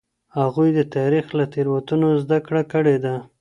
هغوی 0.39 0.69
د 0.73 0.79
تاریخ 0.95 1.25
له 1.39 1.45
تېروتنو 1.53 2.09
زده 2.23 2.39
کړه 2.47 2.61
کړې 2.71 2.95
ده. 3.03 3.15